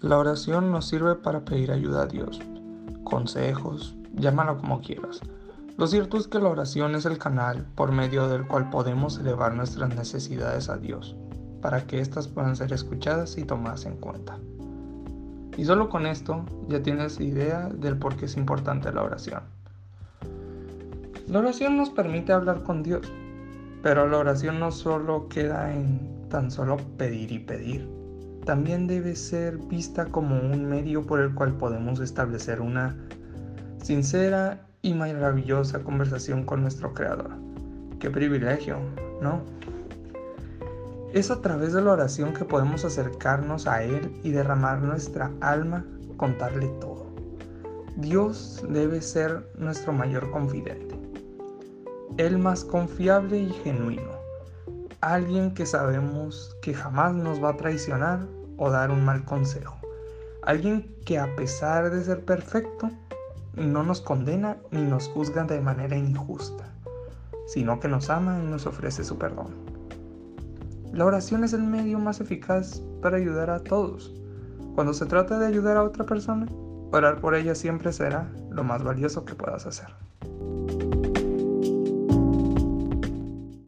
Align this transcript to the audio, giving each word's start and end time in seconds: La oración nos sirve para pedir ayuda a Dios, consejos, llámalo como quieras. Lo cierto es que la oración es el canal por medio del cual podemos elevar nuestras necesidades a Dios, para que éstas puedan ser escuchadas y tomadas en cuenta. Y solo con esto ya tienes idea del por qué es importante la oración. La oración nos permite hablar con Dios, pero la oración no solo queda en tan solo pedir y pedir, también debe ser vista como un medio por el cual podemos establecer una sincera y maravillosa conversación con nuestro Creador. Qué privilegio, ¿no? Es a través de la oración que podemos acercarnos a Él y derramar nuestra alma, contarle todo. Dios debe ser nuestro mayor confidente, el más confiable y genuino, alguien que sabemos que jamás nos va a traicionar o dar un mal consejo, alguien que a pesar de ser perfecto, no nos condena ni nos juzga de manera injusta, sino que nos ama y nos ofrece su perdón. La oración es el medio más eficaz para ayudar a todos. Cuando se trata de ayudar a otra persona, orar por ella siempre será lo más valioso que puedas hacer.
La 0.00 0.16
oración 0.16 0.70
nos 0.70 0.86
sirve 0.86 1.16
para 1.16 1.44
pedir 1.44 1.72
ayuda 1.72 2.02
a 2.02 2.06
Dios, 2.06 2.40
consejos, 3.02 3.96
llámalo 4.14 4.56
como 4.56 4.80
quieras. 4.80 5.20
Lo 5.76 5.88
cierto 5.88 6.18
es 6.18 6.28
que 6.28 6.38
la 6.38 6.50
oración 6.50 6.94
es 6.94 7.04
el 7.04 7.18
canal 7.18 7.66
por 7.74 7.90
medio 7.90 8.28
del 8.28 8.46
cual 8.46 8.70
podemos 8.70 9.18
elevar 9.18 9.54
nuestras 9.54 9.92
necesidades 9.96 10.68
a 10.68 10.76
Dios, 10.76 11.16
para 11.60 11.84
que 11.84 12.00
éstas 12.00 12.28
puedan 12.28 12.54
ser 12.54 12.72
escuchadas 12.72 13.38
y 13.38 13.44
tomadas 13.44 13.86
en 13.86 13.96
cuenta. 13.96 14.38
Y 15.56 15.64
solo 15.64 15.88
con 15.88 16.06
esto 16.06 16.44
ya 16.68 16.80
tienes 16.80 17.18
idea 17.18 17.68
del 17.68 17.98
por 17.98 18.14
qué 18.14 18.26
es 18.26 18.36
importante 18.36 18.92
la 18.92 19.02
oración. 19.02 19.42
La 21.26 21.40
oración 21.40 21.76
nos 21.76 21.90
permite 21.90 22.32
hablar 22.32 22.62
con 22.62 22.84
Dios, 22.84 23.12
pero 23.82 24.06
la 24.06 24.18
oración 24.18 24.60
no 24.60 24.70
solo 24.70 25.28
queda 25.28 25.74
en 25.74 26.28
tan 26.28 26.52
solo 26.52 26.76
pedir 26.96 27.32
y 27.32 27.40
pedir, 27.40 27.98
también 28.48 28.86
debe 28.86 29.14
ser 29.14 29.58
vista 29.58 30.06
como 30.06 30.40
un 30.40 30.64
medio 30.64 31.04
por 31.04 31.20
el 31.20 31.34
cual 31.34 31.52
podemos 31.58 32.00
establecer 32.00 32.62
una 32.62 32.96
sincera 33.76 34.66
y 34.80 34.94
maravillosa 34.94 35.80
conversación 35.80 36.44
con 36.44 36.62
nuestro 36.62 36.94
Creador. 36.94 37.28
Qué 38.00 38.08
privilegio, 38.08 38.78
¿no? 39.20 39.42
Es 41.12 41.30
a 41.30 41.42
través 41.42 41.74
de 41.74 41.82
la 41.82 41.92
oración 41.92 42.32
que 42.32 42.46
podemos 42.46 42.86
acercarnos 42.86 43.66
a 43.66 43.82
Él 43.82 44.18
y 44.22 44.30
derramar 44.30 44.80
nuestra 44.80 45.30
alma, 45.42 45.84
contarle 46.16 46.68
todo. 46.80 47.06
Dios 47.96 48.64
debe 48.66 49.02
ser 49.02 49.46
nuestro 49.58 49.92
mayor 49.92 50.30
confidente, 50.30 50.98
el 52.16 52.38
más 52.38 52.64
confiable 52.64 53.40
y 53.40 53.50
genuino, 53.62 54.12
alguien 55.02 55.52
que 55.52 55.66
sabemos 55.66 56.56
que 56.62 56.72
jamás 56.72 57.12
nos 57.12 57.44
va 57.44 57.50
a 57.50 57.56
traicionar 57.58 58.37
o 58.58 58.70
dar 58.70 58.90
un 58.90 59.04
mal 59.04 59.24
consejo, 59.24 59.76
alguien 60.42 60.94
que 61.06 61.18
a 61.18 61.34
pesar 61.36 61.90
de 61.90 62.04
ser 62.04 62.24
perfecto, 62.24 62.90
no 63.54 63.82
nos 63.82 64.00
condena 64.00 64.58
ni 64.70 64.82
nos 64.82 65.08
juzga 65.08 65.44
de 65.44 65.60
manera 65.60 65.96
injusta, 65.96 66.64
sino 67.46 67.80
que 67.80 67.88
nos 67.88 68.10
ama 68.10 68.38
y 68.42 68.46
nos 68.46 68.66
ofrece 68.66 69.04
su 69.04 69.18
perdón. 69.18 69.48
La 70.92 71.04
oración 71.04 71.44
es 71.44 71.52
el 71.52 71.62
medio 71.62 71.98
más 71.98 72.20
eficaz 72.20 72.82
para 73.02 73.16
ayudar 73.16 73.50
a 73.50 73.60
todos. 73.60 74.14
Cuando 74.74 74.94
se 74.94 75.06
trata 75.06 75.38
de 75.38 75.46
ayudar 75.46 75.76
a 75.76 75.82
otra 75.82 76.04
persona, 76.04 76.46
orar 76.92 77.20
por 77.20 77.34
ella 77.34 77.54
siempre 77.54 77.92
será 77.92 78.30
lo 78.50 78.64
más 78.64 78.82
valioso 78.82 79.24
que 79.24 79.34
puedas 79.34 79.66
hacer. 79.66 79.88